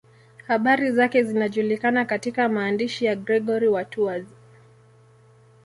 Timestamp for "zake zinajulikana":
0.91-2.05